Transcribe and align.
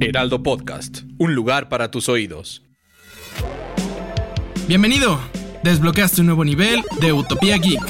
Heraldo 0.00 0.42
Podcast, 0.42 1.02
un 1.18 1.34
lugar 1.34 1.68
para 1.68 1.90
tus 1.90 2.08
oídos. 2.08 2.62
Bienvenido. 4.68 5.20
Desbloqueaste 5.62 6.20
un 6.20 6.28
nuevo 6.28 6.44
nivel 6.44 6.84
de 7.00 7.12
Utopía 7.12 7.56
Geek. 7.56 7.82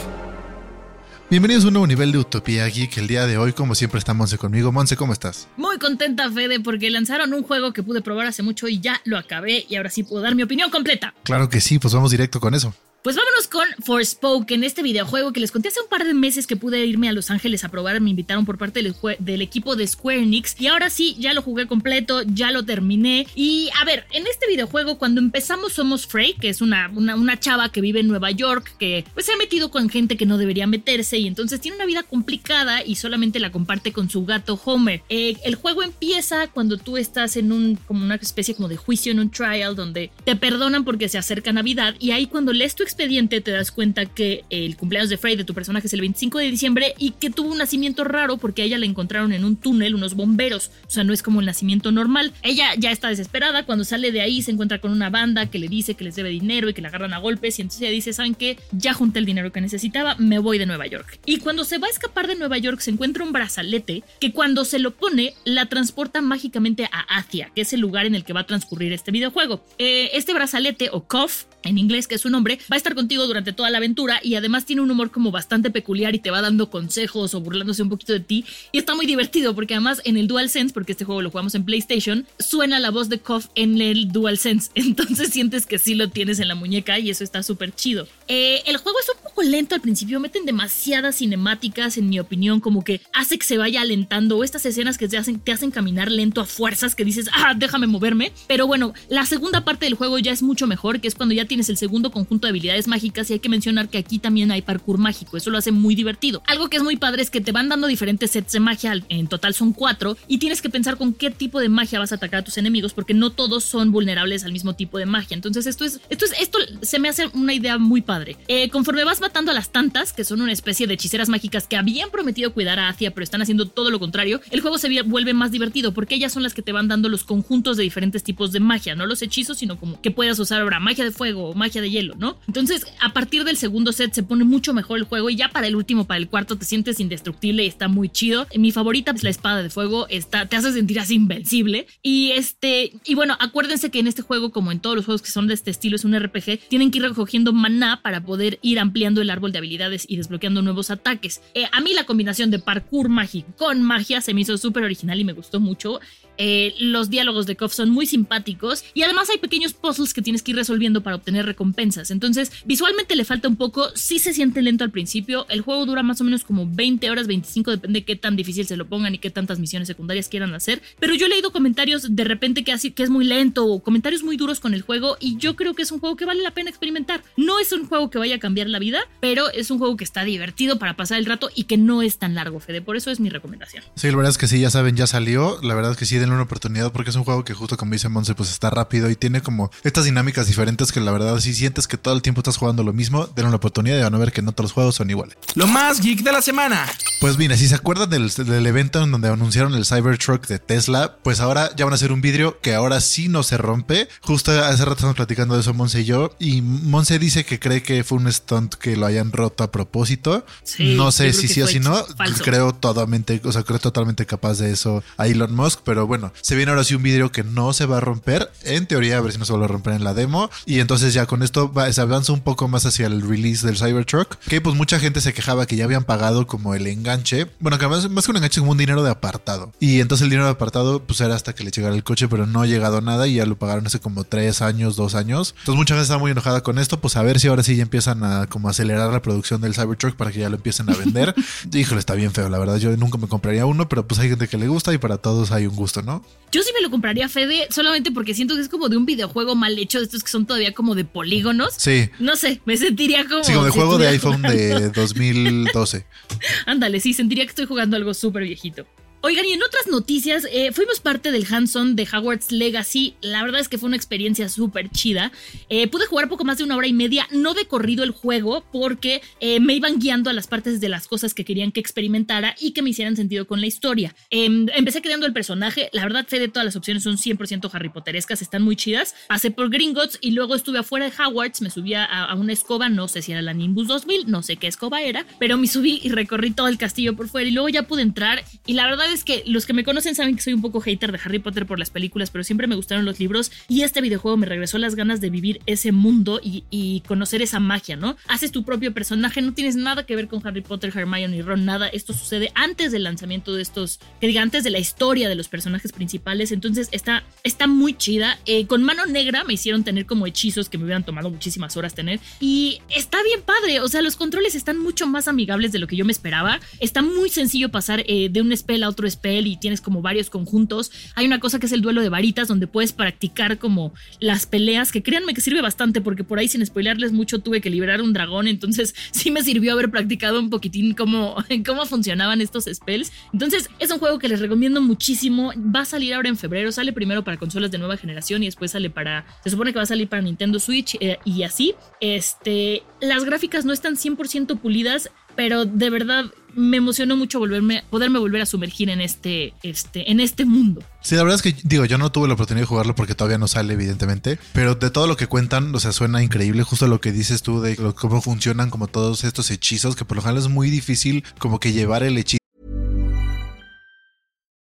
Bienvenidos 1.29 1.65
a 1.65 1.69
un 1.69 1.75
nuevo 1.75 1.87
nivel 1.87 2.13
de 2.13 2.19
Utopía 2.19 2.67
Geek. 2.67 2.97
El 2.99 3.09
día 3.09 3.27
de 3.27 3.37
hoy, 3.37 3.53
como 3.53 3.75
siempre, 3.75 3.99
está 3.99 4.15
Monse 4.15 4.39
conmigo. 4.39 4.73
Monse, 4.73 4.97
¿cómo 4.97 5.13
estás? 5.13 5.49
Muy 5.57 5.79
contenta, 5.79 6.31
Fede, 6.31 6.61
porque 6.61 6.89
lanzaron 6.91 7.35
un 7.35 7.43
juego 7.43 7.73
que 7.73 7.83
pude 7.83 8.01
probar 8.01 8.27
hace 8.27 8.43
mucho 8.43 8.69
y 8.69 8.81
ya 8.81 9.01
lo 9.05 9.19
acabé 9.19 9.67
y 9.69 9.77
ahora 9.77 9.91
sí 9.91 10.05
puedo 10.05 10.23
dar 10.23 10.35
mi 10.35 10.43
opinión 10.43 10.71
completa. 10.71 11.15
Claro 11.25 11.49
que 11.49 11.61
sí, 11.61 11.79
pues 11.79 11.93
vamos 11.93 12.13
directo 12.13 12.41
con 12.41 12.55
eso. 12.55 12.75
Pues 13.05 13.17
vámonos 13.17 13.49
con 13.49 13.67
Forspoken, 13.85 14.65
este 14.65 14.83
videojuego 14.83 15.35
que 15.35 15.41
les 15.41 15.53
conté 15.53 15.69
hace 15.69 15.83
un 15.83 15.91
par 15.91 16.07
de 16.07 16.15
meses 16.15 16.47
que 16.47 16.57
pude 16.57 16.87
irme 16.87 17.11
a 17.11 17.13
Los 17.13 17.31
Ángeles 17.31 17.63
a 17.63 17.69
probar, 17.69 18.01
me 18.01 18.09
invitaron 18.09 18.47
por 18.47 18.57
parte 18.57 18.83
del, 18.83 19.43
equipo 19.43 19.77
de 19.77 19.87
Square 19.87 20.23
Enix 20.23 20.59
y 20.59 20.69
ahora 20.69 20.89
sí, 20.89 21.15
ya 21.19 21.35
lo 21.35 21.43
jugué 21.43 21.67
completo, 21.67 22.23
ya 22.23 22.51
lo 22.51 22.65
terminé 22.65 23.27
y 23.35 23.69
a 23.79 23.85
ver, 23.85 24.07
en 24.11 24.27
este 24.27 24.47
videojuego 24.47 24.97
cuando 24.97 25.21
empezamos 25.21 25.75
somos 25.75 26.07
Frey, 26.07 26.33
que 26.41 26.49
es 26.49 26.63
una, 26.63 26.91
una, 26.95 27.15
una 27.15 27.39
chava 27.39 27.69
que 27.69 27.83
vive 27.83 28.01
en 28.01 28.09
Nueva 28.09 28.31
York, 28.31 28.75
que 28.79 29.05
pues 29.13 29.27
se 29.27 29.33
ha 29.33 29.37
metido 29.37 29.71
con 29.71 29.91
gente 29.91 30.17
que 30.17 30.25
no 30.25 30.39
debería 30.39 30.67
meterse 30.67 31.19
y 31.19 31.27
entonces 31.27 31.61
tiene 31.61 31.77
una 31.77 31.85
vida 31.85 32.05
complicada 32.05 32.83
y 32.83 32.95
solamente 32.95 33.39
la 33.39 33.53
comparte 33.53 33.93
con 33.93 34.09
su 34.09 34.25
gato 34.25 34.59
Homer. 34.65 35.03
Eh, 35.11 35.37
el 35.45 35.57
juego 35.57 35.83
empieza 35.83 36.47
cuando 36.47 36.79
tú 36.79 36.97
estás 36.97 37.37
en 37.37 37.53
un, 37.53 37.77
como 37.87 38.03
una 38.03 38.15
especie 38.15 38.55
como 38.55 38.69
de 38.69 38.79
juicio, 38.79 39.13
en 39.13 39.19
un 39.19 39.31
trial 39.31 39.77
donde 39.77 40.11
te 40.25 40.37
perdonan 40.37 40.87
porque 40.87 41.11
se 41.11 41.19
acerca 41.19 41.53
Navidad 41.53 41.97
y 41.99 42.13
ahí 42.13 42.27
cuando 42.29 42.55
lees 42.55 42.75
tu 42.75 42.83
expediente 42.95 43.41
te 43.41 43.51
das 43.51 43.73
cuenta 43.73 44.07
que 44.07 44.45
el 44.51 44.77
cumpleaños 44.77 45.11
de 45.11 45.19
Frey 45.19 45.35
de 45.35 45.43
tu 45.43 45.53
personaje 45.53 45.89
es 45.89 45.93
el 45.93 46.01
25 46.01 46.39
de 46.39 46.51
diciembre 46.51 46.95
y 46.97 47.11
que 47.11 47.29
tuvo 47.29 47.51
un 47.51 47.59
nacimiento 47.59 48.05
raro 48.05 48.37
porque 48.37 48.63
a 48.63 48.65
ella 48.65 48.79
la 48.79 48.87
encontraron 48.87 49.33
en 49.33 49.45
un 49.45 49.57
túnel 49.57 49.97
unos 49.97 50.15
bomberos, 50.15 50.71
o 50.87 50.91
sea, 50.91 51.03
no 51.03 51.13
es 51.13 51.23
como 51.23 51.41
el 51.41 51.47
nacimiento 51.47 51.91
normal. 51.91 52.33
Ella 52.43 52.75
ya 52.79 52.93
está 52.93 53.09
desesperada, 53.09 53.67
cuando 53.67 53.85
sale 53.85 54.13
de 54.13 54.21
ahí 54.21 54.43
se 54.43 54.53
encuentra 54.53 54.79
con 54.79 54.93
una 54.93 55.11
banda 55.11 55.47
que 55.47 55.59
le 55.59 55.67
dice 55.67 55.95
que 55.95 56.05
les 56.05 56.15
debe 56.15 56.29
dinero 56.29 56.69
y 56.69 56.75
que 56.75 56.83
la 56.83 56.89
agarran 56.89 57.15
a 57.15 57.19
golpes 57.19 57.59
y 57.59 57.63
entonces 57.63 57.83
ella 57.83 57.91
dice, 57.91 58.13
¿saben 58.13 58.37
qué? 58.37 58.59
Ya 58.71 58.95
junté 58.95 59.19
el 59.19 59.27
dinero 59.27 59.51
que 59.51 59.61
necesitaba, 59.61 60.15
me 60.19 60.39
voy 60.39 60.59
de 60.59 60.67
Nueva 60.67 60.87
York. 60.87 61.19
Y 61.27 61.39
cuando 61.39 61.65
se 61.65 61.79
va 61.79 61.89
a 61.89 61.91
escapar 61.91 62.29
de 62.29 62.37
Nueva 62.37 62.59
York 62.59 62.79
se 62.79 62.93
encuentra 62.93 63.25
un 63.25 63.33
brazalete 63.33 64.05
que 64.21 64.33
cuando 64.33 64.65
se 64.65 64.79
lo 64.79 64.93
pone 64.93 65.35
la 65.45 65.67
transporta 65.67 66.21
mágicamente 66.21 66.85
a 66.93 67.19
Athia, 67.19 67.51
que 67.57 67.63
es 67.63 67.73
el 67.73 67.81
lugar 67.81 68.07
en 68.07 68.15
el 68.15 68.25
que 68.25 68.33
va 68.33 68.41
a 68.41 68.47
transcurrir 68.47 68.93
este 68.93 69.11
videojuego. 69.11 69.65
Eh, 69.79 70.11
este 70.13 70.33
brazalete 70.33 70.91
o 70.93 71.03
cuff 71.03 71.45
en 71.65 71.79
inglés, 71.79 72.07
que 72.07 72.17
es 72.17 72.21
su 72.21 72.31
nombre, 72.31 72.59
va 72.71 72.75
a 72.75 72.77
estar 72.77 72.95
contigo 72.95 73.27
durante 73.27 73.53
toda 73.53 73.71
la 73.71 73.79
aventura 73.79 74.21
y 74.23 74.35
además 74.35 74.65
tiene 74.65 74.83
un 74.83 74.91
humor 74.91 75.11
como 75.11 75.31
bastante 75.31 75.71
peculiar 75.71 76.15
y 76.15 76.19
te 76.19 76.31
va 76.31 76.43
dando 76.43 76.71
consejos 76.71 77.35
o 77.35 77.41
burlándose 77.41 77.83
un 77.83 77.89
poquito 77.89 78.13
de 78.13 78.21
ti. 78.21 78.45
Y 78.73 78.79
está 78.79 78.95
muy 78.95 79.07
divertido 79.07 79.55
porque 79.55 79.75
además 79.75 80.01
en 80.05 80.17
el 80.17 80.27
DualSense, 80.27 80.73
porque 80.73 80.93
este 80.93 81.05
juego 81.05 81.23
lo 81.23 81.31
jugamos 81.31 81.55
en 81.55 81.65
PlayStation, 81.65 82.27
suena 82.39 82.79
la 82.79 82.91
voz 82.91 83.09
de 83.09 83.19
Koff 83.19 83.47
en 83.55 83.81
el 83.81 84.13
DualSense. 84.13 84.71
Entonces 84.75 85.31
sientes 85.31 85.67
que 85.67 85.79
sí 85.79 85.95
lo 85.95 86.11
tienes 86.11 86.41
en 86.41 86.49
la 86.49 86.55
muñeca 86.55 86.99
y 86.99 87.11
eso 87.11 87.25
está 87.25 87.43
súper 87.43 87.75
chido. 87.75 88.07
Eh, 88.29 88.63
el 88.67 88.77
juego 88.77 88.99
es 89.01 89.09
un 89.09 89.23
poco 89.23 89.43
lento 89.43 89.75
al 89.75 89.81
principio, 89.81 90.21
meten 90.21 90.47
demasiadas 90.47 91.17
cinemáticas, 91.17 91.99
en 91.99 92.09
mi 92.09 92.19
opinión, 92.19 92.61
como 92.61 92.85
que 92.85 93.01
hace 93.13 93.39
que 93.39 93.47
se 93.47 93.59
vaya 93.59 93.81
alentando 93.81 94.39
o 94.39 94.45
estas 94.45 94.67
escenas 94.67 94.99
que 94.99 95.09
te 95.09 95.17
hacen, 95.17 95.41
te 95.41 95.53
hacen 95.53 95.71
caminar 95.71 96.11
lento 96.11 96.41
a 96.41 96.47
fuerzas 96.47 96.95
que 96.95 97.05
dices, 97.05 97.29
ah, 97.33 97.55
déjame 97.57 97.87
moverme. 97.87 98.33
Pero 98.47 98.67
bueno, 98.67 98.95
la 99.09 99.27
segunda 99.27 99.65
parte 99.65 99.87
del 99.87 99.95
juego 99.95 100.19
ya 100.19 100.33
es 100.33 100.43
mucho 100.43 100.67
mejor, 100.67 101.01
que 101.01 101.09
es 101.09 101.15
cuando 101.15 101.35
ya 101.35 101.45
tienes 101.45 101.54
el 101.61 101.77
segundo 101.77 102.11
conjunto 102.11 102.47
de 102.47 102.51
habilidades 102.51 102.89
mágicas 102.89 103.31
y 103.31 103.35
hay 103.35 103.39
que 103.39 103.49
mencionar 103.49 103.89
que 103.89 103.99
aquí 103.99 104.19
también 104.19 104.51
hay 104.51 104.63
parkour 104.63 104.99
mágico, 104.99 105.37
eso 105.37 105.51
lo 105.51 105.59
hace 105.59 105.73
muy 105.73 105.95
divertido. 105.95 106.43
Algo 106.47 106.69
que 106.69 106.77
es 106.77 106.83
muy 106.83 106.97
padre 106.97 107.23
es 107.23 107.31
que 107.31 107.41
te 107.41 107.53
van 107.53 107.69
dando 107.69 107.87
diferentes 107.87 108.31
sets 108.31 108.53
de 108.53 108.61
magia, 108.61 108.95
en 109.09 109.27
total 109.27 109.55
son 109.55 109.73
cuatro, 109.73 110.17
y 110.29 110.39
tienes 110.39 110.63
que 110.63 110.71
pensar 110.71 110.97
con 110.97 111.15
qué 111.15 111.31
tipo 111.31 111.61
de 111.61 111.69
magia 111.69 111.99
vas 111.99 112.13
a 112.13 112.17
atacar 112.17 112.41
a 112.41 112.45
tus 112.45 112.59
enemigos, 112.59 112.93
porque 112.93 113.15
no 113.15 113.31
todos 113.31 113.65
son 113.65 113.93
vulnerables 113.93 114.45
al 114.45 114.53
mismo 114.53 114.75
tipo 114.75 114.99
de 114.99 115.07
magia. 115.07 115.35
Entonces 115.35 115.67
esto 115.67 115.85
es, 115.85 116.01
esto 116.09 116.25
es, 116.25 116.33
esto 116.41 116.59
se 116.83 116.99
me 116.99 117.09
hace 117.09 117.29
una 117.35 117.55
idea 117.55 117.79
muy 117.79 118.03
padre. 118.03 118.37
Eh, 118.49 118.69
conforme 118.71 119.05
vas 119.05 119.21
matando 119.21 119.51
a 119.51 119.55
las 119.55 119.71
tantas, 119.71 120.13
que 120.13 120.25
son 120.25 120.41
una 120.41 120.53
especie 120.53 120.87
de 120.87 120.95
hechiceras 120.95 121.29
mágicas 121.29 121.67
que 121.67 121.77
habían 121.77 122.11
prometido 122.11 122.53
cuidar 122.53 122.79
a 122.79 122.89
Athia, 122.89 123.13
pero 123.13 123.25
están 123.25 123.43
haciendo 123.43 123.67
todo 123.69 123.91
lo 123.91 123.99
contrario, 123.99 124.41
el 124.51 124.61
juego 124.61 124.79
se 124.79 125.03
vuelve 125.03 125.35
más 125.35 125.51
divertido, 125.51 125.93
porque 125.93 126.15
ellas 126.15 126.33
son 126.33 126.43
las 126.43 126.55
que 126.55 126.63
te 126.63 126.73
van 126.73 126.89
dando 126.89 127.09
los 127.09 127.25
conjuntos 127.25 127.77
de 127.77 127.83
diferentes 127.83 128.23
tipos 128.23 128.53
de 128.53 128.61
magia, 128.61 128.95
no 128.95 129.07
los 129.07 129.23
hechizos, 129.23 129.59
sino 129.59 129.79
como 129.79 130.01
que 130.01 130.11
puedas 130.11 130.39
usar 130.39 130.63
ahora 130.63 130.81
magia 130.81 131.05
de 131.05 131.11
fuego 131.11 131.44
magia 131.53 131.83
de 131.83 131.91
hielo, 131.91 132.15
¿no? 132.17 132.39
Entonces, 132.47 132.87
a 133.01 133.13
partir 133.13 133.45
del 133.45 133.57
segundo 133.57 133.93
set 133.93 134.15
se 134.15 134.23
pone 134.23 134.45
mucho 134.45 134.73
mejor 134.73 134.99
el 134.99 135.05
juego 135.05 135.29
y 135.29 135.37
ya 135.37 135.51
para 135.51 135.67
el 135.67 135.77
último, 135.77 136.07
para 136.07 136.19
el 136.19 136.29
cuarto, 136.29 136.57
te 136.57 136.65
sientes 136.65 137.01
indestructible 137.01 137.65
y 137.65 137.67
está 137.67 137.89
muy 137.89 138.09
chido. 138.09 138.47
Mi 138.57 138.73
favorita 138.73 139.11
es 139.11 139.23
la 139.23 139.31
espada 139.31 139.63
de 139.63 139.71
fuego, 139.71 140.07
está, 140.09 140.47
te 140.47 140.57
hace 140.57 140.73
sentir 140.73 140.99
así 141.01 141.15
invencible. 141.15 141.87
Y 142.03 142.31
este, 142.31 142.93
y 143.05 143.15
bueno, 143.15 143.37
acuérdense 143.41 143.91
que 143.91 143.99
en 143.99 144.07
este 144.07 144.23
juego, 144.23 144.51
como 144.51 144.73
en 144.73 144.81
todos 144.81 144.97
los 144.97 145.05
juegos 145.05 145.23
que 145.23 145.31
son 145.31 145.47
de 145.47 145.55
este 145.55 145.71
estilo, 145.71 145.97
es 145.97 146.05
un 146.05 146.19
RPG, 146.19 146.69
tienen 146.69 146.91
que 146.91 146.99
ir 146.99 147.05
recogiendo 147.05 147.53
maná 147.53 148.01
para 148.03 148.25
poder 148.25 148.59
ir 148.63 148.79
ampliando 148.79 149.21
el 149.21 149.31
árbol 149.31 149.53
de 149.53 149.59
habilidades 149.59 150.07
y 150.09 150.17
desbloqueando 150.17 150.63
nuevos 150.63 150.91
ataques. 150.91 151.43
Eh, 151.55 151.67
a 151.73 151.81
mí 151.81 151.93
la 151.93 152.05
combinación 152.05 152.51
de 152.51 152.59
parkour 152.59 153.09
mágico 153.09 153.45
con 153.57 153.83
magia 153.83 154.21
se 154.21 154.35
me 154.35 154.43
hizo 154.43 154.57
súper 154.59 154.85
original 154.85 155.19
y 155.19 155.25
me 155.25 155.33
gustó 155.33 155.61
mucho. 155.61 156.01
Eh, 156.37 156.75
los 156.81 157.11
diálogos 157.11 157.47
de 157.47 157.57
Koff 157.57 157.73
son 157.73 157.91
muy 157.91 158.07
simpáticos 158.07 158.85
y 158.93 159.03
además 159.03 159.31
hay 159.31 159.39
pequeños 159.39 159.73
puzzles 159.73 160.13
que 160.13 160.23
tienes 160.23 160.43
que 160.43 160.51
ir 160.51 160.57
resolviendo 160.57 161.03
para 161.03 161.17
obtener 161.17 161.34
recompensas. 161.43 162.11
Entonces, 162.11 162.53
visualmente 162.65 163.17
le 163.17 163.25
falta 163.25 163.49
un 163.49 163.57
poco, 163.57 163.89
sí 163.95 164.19
se 164.19 164.33
siente 164.33 164.63
lento 164.63 164.85
al 164.85 164.91
principio. 164.91 165.47
El 165.49 165.61
juego 165.61 165.87
dura 165.87 166.03
más 166.03 166.21
o 166.21 166.25
menos 166.25 166.45
como 166.45 166.69
20 166.69 167.11
horas, 167.11 167.27
25, 167.27 167.71
depende 167.71 168.01
de 168.01 168.05
qué 168.05 168.17
tan 168.17 168.37
difícil 168.37 168.67
se 168.67 168.77
lo 168.77 168.87
pongan 168.87 169.15
y 169.15 169.19
qué 169.19 169.31
tantas 169.31 169.59
misiones 169.59 169.89
secundarias 169.89 170.29
quieran 170.29 170.55
hacer. 170.55 170.83
Pero 170.99 171.15
yo 171.15 171.27
he 171.27 171.29
leído 171.29 171.53
comentarios 171.53 172.15
de 172.15 172.25
repente 172.25 172.65
que, 172.65 172.73
es 172.73 173.11
muy 173.11 173.25
lento 173.25 173.67
o 173.67 173.83
comentarios 173.83 174.23
muy 174.23 174.37
duros 174.37 174.61
con 174.61 174.75
el 174.75 174.83
juego 174.83 175.17
y 175.21 175.37
yo 175.37 175.57
creo 175.57 175.75
que 175.75 175.83
es 175.83 175.93
un 175.93 176.01
juego 176.01 176.17
que 176.17 176.25
vale 176.25 176.43
la 176.43 176.53
pena 176.53 176.71
experimentar. 176.71 177.23
No 177.37 177.59
es 177.59 177.73
un 177.73 177.87
juego 177.87 178.11
que 178.11 178.19
vaya 178.19 178.37
a 178.37 178.39
cambiar 178.39 178.69
la 178.69 178.79
vida, 178.79 179.01
pero 179.21 179.51
es 179.51 179.71
un 179.71 179.79
juego 179.79 179.97
que 179.97 180.05
está 180.05 180.25
divertido 180.25 180.79
para 180.79 180.97
pasar 180.97 181.19
el 181.19 181.27
rato 181.27 181.51
y 181.55 181.65
que 181.65 181.77
no 181.77 182.03
es 182.03 182.19
tan 182.19 182.35
largo, 182.35 182.61
Fede. 182.61 182.81
Por 182.83 182.97
eso 182.97 183.11
es 183.11 183.21
mi 183.21 183.29
recomendación. 183.29 183.85
Sí, 183.95 184.11
la 184.11 184.17
verdad 184.17 184.31
es 184.31 184.39
que 184.39 184.47
sí, 184.47 184.61
ya 184.61 184.71
saben, 184.71 184.97
ya 184.97 185.07
salió. 185.07 185.59
La 185.63 185.75
verdad 185.75 185.93
es 185.93 185.97
que 185.97 186.07
sí, 186.07 186.17
denle 186.17 186.35
una 186.35 186.45
oportunidad 186.45 186.93
porque 186.93 187.11
es 187.11 187.17
un 187.17 187.25
juego 187.25 187.45
que 187.45 187.55
justo 187.55 187.77
como 187.77 187.93
dice 187.93 188.09
Monse, 188.09 188.35
pues 188.35 188.51
está 188.51 188.71
rápido 188.71 189.11
y 189.11 189.17
tiene 189.17 189.43
como 189.43 189.71
estas 189.83 190.05
dinámicas 190.05 190.47
diferentes 190.47 190.93
que 190.93 191.01
la 191.01 191.13
verdad 191.15 191.39
si 191.41 191.55
sientes 191.55 191.89
que 191.89 191.97
todo 191.97 192.15
el 192.15 192.23
tiempo 192.23 192.41
estás 192.41 192.57
jugando 192.57 192.83
lo 192.83 192.93
mismo, 192.93 193.27
denle 193.27 193.49
una 193.49 193.57
oportunidad 193.57 193.99
y 193.99 194.03
van 194.03 194.15
a 194.15 194.19
ver 194.19 194.33
que 194.33 194.43
no 194.43 194.53
todos 194.53 194.67
los 194.67 194.73
juegos 194.73 194.95
son 194.95 195.11
iguales. 195.11 195.37
Lo 195.55 195.67
más 195.67 196.01
geek 196.01 196.23
de 196.23 196.33
la 196.33 196.43
semana. 196.43 196.87
Pues 197.21 197.39
mira, 197.39 197.57
si 197.57 197.69
se 197.69 197.75
acuerdan 197.75 198.11
del, 198.11 198.31
del 198.31 198.67
evento 198.67 199.03
en 199.03 199.11
donde 199.11 199.29
anunciaron 199.29 199.75
el 199.75 199.87
Cybertruck 199.87 200.47
de 200.47 200.59
Tesla, 200.59 201.17
pues 201.23 201.41
ahora 201.41 201.71
ya 201.77 201.85
van 201.85 201.93
a 201.93 201.97
hacer 201.97 202.13
un 202.13 202.21
vidrio 202.21 202.61
que 202.61 202.75
ahora 202.75 203.01
sí 203.01 203.29
no 203.29 203.43
se 203.43 203.57
rompe. 203.57 204.09
Justo 204.23 204.53
hace 204.53 204.85
rato 204.85 204.95
estamos 204.95 205.17
platicando 205.17 205.55
de 205.55 205.61
eso 205.61 205.75
Monse 205.75 206.03
y 206.03 206.05
yo 206.05 206.35
y 206.39 206.63
Monse 206.63 207.19
dice 207.19 207.45
que 207.45 207.59
cree 207.59 207.83
que 207.83 208.05
fue 208.05 208.19
un 208.19 208.33
stunt 208.33 208.75
que 208.75 208.97
lo 208.97 209.07
hayan 209.07 209.33
roto 209.33 209.65
a 209.65 209.71
propósito. 209.71 210.45
Sí, 210.63 210.95
no 210.97 211.13
sé 211.13 211.33
si 211.33 211.49
sí 211.49 211.63
o 211.63 211.67
si 211.67 211.81
no. 211.81 212.05
falso. 212.17 212.43
Creo 212.45 212.75
totalmente, 212.75 213.41
o 213.45 213.53
sea, 213.53 213.63
creo 213.63 213.79
totalmente 213.79 214.27
capaz 214.27 214.59
de 214.59 214.71
eso 214.73 215.03
a 215.17 215.27
Elon 215.27 215.55
Musk, 215.55 215.81
pero 215.85 216.07
bueno, 216.07 216.33
se 216.41 216.57
viene 216.57 216.71
ahora 216.71 216.85
sí 216.85 216.95
un 216.95 217.03
vidrio 217.03 217.33
que 217.33 217.45
no 217.45 217.73
se 217.73 217.87
va 217.87 217.99
a 217.99 218.01
romper. 218.01 218.51
En 218.63 218.87
teoría, 218.87 219.19
a 219.19 219.21
ver 219.21 219.33
si 219.33 219.39
no 219.39 219.45
se 219.45 219.53
vuelve 219.53 219.67
a 219.67 219.69
romper 219.69 219.95
en 219.95 220.05
la 220.05 220.15
demo. 220.15 220.51
Y 220.67 220.81
entonces 220.81 221.04
ya 221.13 221.27
con 221.27 221.43
esto 221.43 221.73
va, 221.73 221.93
se 221.93 222.01
avanza 222.01 222.33
un 222.33 222.41
poco 222.41 222.69
más 222.69 222.87
hacia 222.87 223.07
el 223.07 223.21
release 223.21 223.67
del 223.67 223.77
Cybertruck. 223.77 224.39
Que 224.49 224.61
pues 224.61 224.77
mucha 224.77 224.99
gente 224.99 225.21
se 225.21 225.35
quejaba 225.35 225.67
que 225.67 225.77
ya 225.77 225.85
habían 225.85 226.05
pagado 226.05 226.47
como 226.47 226.75
el 226.75 226.87
enganche. 226.87 227.47
Bueno, 227.61 227.79
que 227.79 227.87
más, 227.89 228.09
más 228.09 228.25
que 228.25 228.31
un 228.31 228.37
enganche, 228.39 228.61
como 228.61 228.73
un 228.73 228.79
dinero 228.79 229.03
de 229.03 229.11
apartado. 229.11 229.73
Y 229.81 230.01
entonces 230.01 230.25
el 230.25 230.31
dinero 230.31 230.47
de 230.47 230.53
apartado 230.53 231.03
pues 231.05 231.21
era 231.21 231.35
hasta 231.35 231.55
que 231.55 231.65
le 231.65 231.71
llegara 231.71 231.95
el 231.95 232.05
coche, 232.05 232.29
pero 232.29 232.47
no 232.47 232.63
ha 232.63 232.67
llegado 232.67 233.01
nada 233.01 233.27
y 233.27 233.35
ya 233.35 233.47
lo 233.47 233.59
pagaron 233.59 233.87
hace 233.87 234.01
como 234.01 234.25
tres 234.25 234.63
años, 234.63 234.97
dos 234.97 235.15
años. 235.15 235.55
Entonces 235.59 235.77
mucha 235.77 235.95
gente 235.95 236.05
está 236.05 236.19
muy 236.19 236.31
enojada 236.31 236.63
con 236.63 236.79
esto. 236.79 237.01
Pues 237.01 237.17
a 237.17 237.23
ver 237.23 237.41
si 237.41 237.49
ahora 237.49 237.63
sí 237.63 237.77
ya 237.77 237.83
empiezan 237.83 238.25
a 238.25 238.47
como 238.47 238.69
acelerar 238.69 239.13
la 239.13 239.21
producción 239.21 239.61
del 239.61 239.75
Cybertruck 239.75 240.17
para 240.17 240.33
que 240.33 240.41
ya 240.41 240.49
lo 240.49 240.57
empiecen 240.57 240.89
a 240.89 240.95
vender. 240.95 241.35
Híjole, 241.73 241.99
está 241.99 242.15
bien 242.15 242.33
feo, 242.33 242.49
la 242.49 242.59
verdad. 242.59 242.79
Yo 242.79 242.97
nunca 242.97 243.19
me 243.19 243.29
compraría 243.29 243.67
uno, 243.67 243.89
pero 243.89 244.07
pues 244.07 244.21
hay 244.21 244.29
gente 244.29 244.49
que 244.49 244.57
le 244.57 244.69
gusta 244.69 244.93
y 244.93 244.99
para 244.99 245.19
todos 245.19 245.51
hay 245.53 245.67
un 245.67 245.75
gusto, 245.75 246.03
¿no? 246.03 246.25
Yo 246.53 246.63
sí 246.63 246.71
me 246.73 246.83
lo 246.83 246.91
compraría, 246.91 247.29
Fede, 247.29 247.67
solamente 247.71 248.13
porque 248.13 248.33
siento 248.33 248.55
que 248.55 248.61
es 248.61 248.69
como 248.69 248.89
de 248.89 248.97
un 248.97 249.07
videojuego 249.07 249.57
mal 249.57 249.77
hecho, 249.77 249.99
de 249.99 250.05
estos 250.05 250.23
que 250.23 250.31
son 250.31 250.47
todavía 250.47 250.73
como 250.73 250.94
de 250.95 251.05
polígonos. 251.05 251.75
Sí. 251.77 252.11
No 252.19 252.37
sé, 252.37 252.61
me 252.65 252.77
sentiría 252.77 253.27
como. 253.29 253.45
Sí, 253.45 253.53
como 253.53 253.65
de 253.67 253.73
si 253.73 253.79
juego 253.79 253.99
de 253.99 254.09
iPhone 254.09 254.37
jugando- 254.43 254.57
de 254.57 254.91
2012. 254.91 256.07
Ándale, 256.67 257.01
sí, 257.01 257.13
sentiría 257.15 257.45
que 257.45 257.51
estoy 257.51 257.67
jugando 257.67 257.97
algo 257.97 258.15
súper 258.15 258.43
viejito. 258.45 258.87
Oigan, 259.27 259.47
y 259.47 259.53
en 259.53 259.63
otras 259.63 259.87
noticias, 259.87 260.47
eh, 260.53 260.71
fuimos 260.73 261.01
parte 261.01 261.33
del 261.33 261.47
hands-on 261.51 261.97
de 261.97 262.07
Hogwarts 262.13 262.53
Legacy. 262.53 263.15
La 263.23 263.43
verdad 263.43 263.59
es 263.59 263.71
que 263.71 263.79
fue 263.79 263.87
una 263.87 263.97
experiencia 263.97 264.51
súper 264.51 264.91
chida. 264.91 265.33
Eh, 265.71 265.89
pude 265.89 266.05
jugar 266.05 266.29
poco 266.29 266.45
más 266.45 266.59
de 266.59 266.65
una 266.65 266.77
hora 266.77 266.89
y 266.89 266.93
media, 266.93 267.27
no 267.31 267.55
de 267.55 267.65
corrido 267.65 268.05
el 268.05 268.11
juego, 268.11 268.67
porque 268.71 269.23
eh, 269.41 269.61
me 269.61 269.73
iban 269.73 269.99
guiando 269.99 270.29
a 270.29 270.35
las 270.35 270.47
partes 270.47 270.79
de 270.79 270.91
las 270.91 271.09
cosas 271.09 271.33
que 271.33 271.47
querían 271.47 271.73
que 271.73 271.81
experimentara 271.81 272.55
y 272.61 272.73
que 272.73 272.83
me 272.83 272.91
hicieran 272.91 273.17
sentido 273.17 273.47
con 273.47 273.63
la 273.63 273.67
historia. 273.67 274.15
Em, 274.29 274.67
empecé 274.75 275.01
creando 275.01 275.25
el 275.25 275.33
personaje. 275.33 275.89
La 275.95 276.03
verdad, 276.03 276.27
Fede, 276.29 276.49
todas 276.49 276.67
las 276.67 276.77
opciones 276.77 277.03
son 277.03 277.17
100% 277.17 277.71
Harry 277.73 277.89
Potterescas, 277.89 278.43
están 278.43 278.61
muy 278.61 278.77
chidas. 278.77 279.15
Pasé 279.29 279.51
por 279.51 279.71
Gringotts 279.71 280.19
y 280.21 280.33
luego 280.33 280.55
estuve 280.55 280.81
afuera 280.81 281.09
de 281.09 281.13
Hogwarts, 281.17 281.63
me 281.63 281.71
subí 281.71 281.95
a, 281.95 282.29
una 282.37 282.53
escoba, 282.53 282.91
no 282.91 283.09
sé 283.09 283.23
si 283.23 283.33
era 283.33 283.41
la 283.41 283.55
Nimbus 283.55 283.89
2000, 283.89 284.31
no 284.31 284.43
sé 284.43 284.59
qué 284.59 284.67
escoba 284.67 285.01
era, 285.01 285.25
pero 285.39 285.57
me 285.57 285.67
subí 285.67 285.99
y 286.03 286.11
recorrí 286.11 286.51
todo 286.51 286.69
el 286.69 286.77
castillo 286.77 287.17
por 287.17 287.31
fuera 287.31 287.49
y 287.49 287.53
luego 287.53 287.71
ya 287.71 287.85
pude 287.85 288.03
entrar. 288.03 288.45
Y 288.67 288.75
la 288.75 288.85
verdad 288.85 289.14
que 289.23 289.45
los 289.47 289.67
que 289.67 289.73
me 289.75 289.85
conocen 289.85 290.15
saben 290.15 290.35
que 290.35 290.43
soy 290.43 290.55
un 290.55 290.63
poco 290.63 290.81
hater 290.81 291.13
de 291.13 291.21
Harry 291.23 291.39
Potter 291.39 291.67
por 291.67 291.79
las 291.79 291.91
películas, 291.91 292.31
pero 292.31 292.43
siempre 292.43 292.67
me 292.67 292.75
gustaron 292.75 293.05
los 293.05 293.21
libros 293.21 293.53
y 293.69 293.83
este 293.83 294.01
videojuego 294.01 294.37
me 294.37 294.47
regresó 294.47 294.79
las 294.79 294.95
ganas 294.97 295.21
de 295.21 295.31
vivir 295.31 295.61
ese 295.67 295.93
mundo 295.93 296.41
y, 296.43 296.65
y 296.71 297.03
conocer 297.03 297.43
esa 297.43 297.61
magia, 297.61 297.97
¿no? 297.97 298.17
Haces 298.27 298.51
tu 298.51 298.65
propio 298.65 298.93
personaje, 298.95 299.43
no 299.43 299.53
tienes 299.53 299.77
nada 299.77 300.07
que 300.07 300.17
ver 300.17 300.27
con 300.27 300.45
Harry 300.47 300.63
Potter, 300.63 300.93
Hermione 300.95 301.37
y 301.37 301.43
Ron, 301.43 301.65
nada. 301.65 301.87
Esto 301.89 302.13
sucede 302.13 302.51
antes 302.55 302.93
del 302.93 303.05
lanzamiento 303.05 303.55
de 303.55 303.63
estos, 303.63 304.01
que 304.21 304.27
diga, 304.27 304.43
antes 304.43 304.65
de 304.65 304.71
la 304.71 304.79
historia 304.79 305.29
de 305.29 305.35
los 305.35 305.49
personajes 305.49 305.93
principales. 305.93 306.53
Entonces 306.53 306.89
está, 306.93 307.25
está 307.43 307.67
muy 307.67 307.95
chida. 307.95 308.39
Eh, 308.47 308.67
con 308.67 308.83
mano 308.83 309.07
negra 309.07 309.45
me 309.45 309.55
hicieron 309.55 309.85
tener 309.85 310.07
como 310.07 310.27
hechizos 310.27 310.69
que 310.69 310.79
me 310.79 310.85
hubieran 310.85 311.05
tomado 311.05 311.31
muchísimas 311.31 311.77
horas 311.77 311.95
tener. 311.95 312.21
Y 312.41 312.81
está 312.95 313.23
bien 313.23 313.43
padre. 313.43 313.81
O 313.81 313.89
sea, 313.89 314.03
los 314.03 314.17
controles 314.17 314.55
están 314.55 314.79
mucho 314.79 315.07
más 315.07 315.29
amigables 315.29 315.73
de 315.73 315.79
lo 315.79 315.87
que 315.87 315.97
yo 315.97 316.05
me 316.05 316.13
esperaba. 316.13 316.61
Está 316.81 317.03
muy 317.03 317.29
sencillo 317.29 317.71
pasar 317.71 318.05
eh, 318.07 318.29
de 318.31 318.41
un 318.41 318.57
spell 318.57 318.83
a 318.83 318.89
otro 318.89 319.04
spell 319.11 319.47
y 319.47 319.57
tienes 319.57 319.81
como 319.81 320.03
varios 320.03 320.31
conjuntos. 320.31 320.91
Hay 321.15 321.27
una 321.27 321.41
cosa 321.41 321.59
que 321.59 321.67
es 321.67 321.73
el 321.73 321.83
duelo 321.83 322.03
de 322.03 322.09
varitas 322.09 322.49
donde 322.49 322.67
puedes 322.67 322.93
practicar 322.93 323.59
como 323.59 323.93
las 324.21 324.47
peleas, 324.47 324.93
que 324.93 325.03
créanme 325.03 325.35
que 325.35 325.41
sirve 325.41 325.63
bastante 325.63 326.01
porque 326.01 326.25
por 326.25 326.39
ahí 326.39 326.49
sin 326.49 326.65
spoilearles 326.65 327.13
mucho 327.13 327.41
tuve 327.41 327.61
que 327.61 327.71
liberar 327.71 328.01
un 328.01 328.13
dragón, 328.13 328.49
entonces 328.49 328.95
sí 329.13 329.31
me 329.31 329.43
sirvió 329.43 329.73
haber 329.73 329.91
practicado 329.91 330.41
un 330.41 330.51
poquitín 330.51 330.95
cómo, 330.95 331.37
cómo 331.67 331.87
funcionaban 331.87 332.41
estos 332.41 332.65
spells. 332.73 333.13
Entonces 333.33 333.71
es 333.79 333.91
un 333.91 333.99
juego 333.99 334.19
que 334.19 334.29
les 334.29 334.41
recomiendo 334.41 334.81
muchísimo. 334.81 335.53
Va 335.57 335.81
a 335.81 335.85
salir 335.85 336.15
ahora 336.15 336.29
en 336.29 336.37
febrero, 336.37 336.73
sale 336.73 336.93
primero 336.93 337.25
para 337.25 337.37
consolas 337.37 337.71
de 337.71 337.79
nueva 337.79 337.97
generación 337.97 338.43
y 338.43 338.47
después 338.47 338.71
sale 338.71 338.91
para, 338.91 339.27
se 339.43 339.51
supone 339.51 339.73
que 339.73 339.79
va 339.79 339.83
a 339.83 339.87
salir 339.87 340.09
para 340.09 340.23
Nintendo 340.23 340.59
Switch 340.59 340.97
eh, 341.01 341.19
y 341.25 341.43
así. 341.43 341.75
Este, 342.01 342.83
las 343.01 343.25
gráficas 343.25 343.65
no 343.65 343.73
están 343.73 343.97
100% 343.97 344.59
pulidas, 344.59 345.11
pero 345.37 345.65
de 345.65 345.91
verdad 345.91 346.27
me 346.57 346.79
emocionó 346.79 347.17
mucho 347.17 347.39
volverme, 347.39 347.85
poderme 347.91 348.19
volver 348.19 348.43
a 348.43 348.47
sumergir 348.47 348.91
en 348.91 349.01
este, 349.01 349.55
este, 349.63 350.11
en 350.11 350.21
este 350.21 350.45
mundo. 350.45 350.83
Sí, 351.01 351.17
la 351.17 351.23
verdad 351.23 351.37
es 351.37 351.43
que 351.43 351.61
digo, 351.65 351.85
yo 351.85 351.99
no 351.99 352.11
tuve 352.11 352.29
la 352.29 352.35
oportunidad 352.35 352.63
de 352.63 352.67
jugarlo 352.67 352.95
porque 352.95 353.15
todavía 353.15 353.39
no 353.39 353.49
sale, 353.49 353.75
evidentemente. 353.75 354.39
Pero 354.53 354.75
de 354.75 354.91
todo 354.91 355.07
lo 355.07 355.17
que 355.17 355.27
cuentan, 355.27 355.75
o 355.75 355.81
sea, 355.81 355.93
suena 355.93 356.23
increíble. 356.23 356.63
Justo 356.63 356.89
lo 356.89 357.01
que 357.01 357.13
dices 357.13 357.43
tú 357.43 357.61
de 357.61 357.77
cómo 357.77 358.21
funcionan 358.23 358.71
como 358.71 358.87
todos 358.87 359.25
estos 359.25 359.51
hechizos, 359.51 359.97
que 359.97 360.05
por 360.05 360.17
lo 360.17 360.23
general 360.23 360.43
es 360.43 360.49
muy 360.49 360.71
difícil 360.71 361.25
como 361.39 361.61
que 361.61 361.73
llevar 361.73 362.03
el 362.03 362.17
hechizo. 362.17 362.44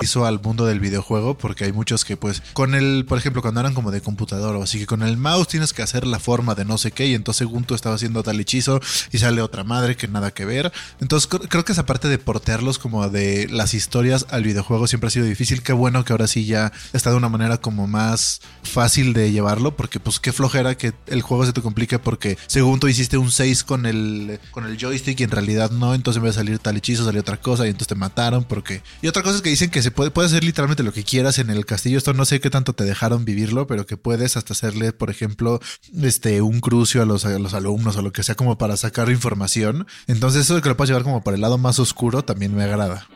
Hizo 0.00 0.24
al 0.26 0.40
mundo 0.40 0.64
del 0.64 0.78
videojuego 0.78 1.36
porque 1.36 1.64
hay 1.64 1.72
muchos 1.72 2.04
que 2.04 2.16
pues 2.16 2.40
con 2.52 2.76
el 2.76 3.04
por 3.04 3.18
ejemplo 3.18 3.42
cuando 3.42 3.58
eran 3.58 3.74
como 3.74 3.90
de 3.90 4.00
computador 4.00 4.54
o 4.54 4.62
así 4.62 4.78
que 4.78 4.86
con 4.86 5.02
el 5.02 5.16
mouse 5.16 5.48
tienes 5.48 5.72
que 5.72 5.82
hacer 5.82 6.06
la 6.06 6.20
forma 6.20 6.54
de 6.54 6.64
no 6.64 6.78
sé 6.78 6.92
qué 6.92 7.08
y 7.08 7.14
entonces 7.14 7.38
según 7.38 7.64
tú 7.64 7.74
estaba 7.74 7.96
haciendo 7.96 8.22
tal 8.22 8.38
hechizo 8.38 8.80
y 9.10 9.18
sale 9.18 9.42
otra 9.42 9.64
madre 9.64 9.96
que 9.96 10.06
nada 10.06 10.30
que 10.30 10.44
ver. 10.44 10.72
Entonces 11.00 11.28
cr- 11.28 11.48
creo 11.48 11.64
que 11.64 11.72
esa 11.72 11.84
parte 11.84 12.06
de 12.06 12.16
portearlos 12.18 12.78
como 12.78 13.08
de 13.08 13.48
las 13.50 13.74
historias 13.74 14.26
al 14.30 14.44
videojuego 14.44 14.86
siempre 14.86 15.08
ha 15.08 15.10
sido 15.10 15.26
difícil. 15.26 15.62
Qué 15.64 15.72
bueno 15.72 16.04
que 16.04 16.12
ahora 16.12 16.28
sí 16.28 16.44
ya 16.46 16.70
está 16.92 17.10
de 17.10 17.16
una 17.16 17.28
manera 17.28 17.56
como 17.58 17.88
más 17.88 18.40
fácil 18.62 19.12
de 19.14 19.32
llevarlo 19.32 19.74
porque 19.76 19.98
pues 19.98 20.20
qué 20.20 20.32
flojera 20.32 20.76
que 20.76 20.92
el 21.08 21.22
juego 21.22 21.44
se 21.44 21.52
te 21.52 21.60
complique 21.60 21.98
porque 21.98 22.38
según 22.46 22.78
tú 22.78 22.86
hiciste 22.86 23.18
un 23.18 23.32
6 23.32 23.64
con 23.64 23.84
el 23.84 24.38
con 24.52 24.64
el 24.64 24.78
joystick 24.78 25.18
y 25.18 25.24
en 25.24 25.32
realidad 25.32 25.72
no 25.72 25.92
entonces 25.92 26.18
en 26.18 26.22
vez 26.22 26.36
de 26.36 26.40
salir 26.42 26.60
tal 26.60 26.76
hechizo 26.76 27.04
salió 27.04 27.20
otra 27.20 27.40
cosa 27.40 27.66
y 27.66 27.70
entonces 27.70 27.88
te 27.88 27.94
mataron 27.96 28.44
porque 28.44 28.82
y 29.02 29.08
otra 29.08 29.24
cosa 29.24 29.34
es 29.34 29.42
que 29.42 29.50
dicen 29.50 29.70
que 29.70 29.87
se 29.88 29.92
puede, 29.92 30.10
puede 30.10 30.26
hacer 30.26 30.44
literalmente 30.44 30.82
lo 30.82 30.92
que 30.92 31.02
quieras 31.02 31.38
en 31.38 31.48
el 31.48 31.64
castillo. 31.64 31.96
Esto 31.96 32.12
no 32.12 32.26
sé 32.26 32.40
qué 32.40 32.50
tanto 32.50 32.74
te 32.74 32.84
dejaron 32.84 33.24
vivirlo, 33.24 33.66
pero 33.66 33.86
que 33.86 33.96
puedes 33.96 34.36
hasta 34.36 34.52
hacerle, 34.52 34.92
por 34.92 35.08
ejemplo, 35.08 35.60
este 36.02 36.42
un 36.42 36.60
crucio 36.60 37.00
a 37.00 37.06
los, 37.06 37.24
a 37.24 37.38
los 37.38 37.54
alumnos 37.54 37.96
o 37.96 38.02
lo 38.02 38.12
que 38.12 38.22
sea 38.22 38.34
como 38.34 38.58
para 38.58 38.76
sacar 38.76 39.08
información. 39.08 39.86
Entonces 40.06 40.42
eso 40.42 40.56
de 40.56 40.60
que 40.60 40.68
lo 40.68 40.76
puedas 40.76 40.90
llevar 40.90 41.04
como 41.04 41.24
para 41.24 41.36
el 41.36 41.40
lado 41.40 41.56
más 41.56 41.78
oscuro 41.78 42.22
también 42.22 42.54
me 42.54 42.64
agrada. 42.64 43.08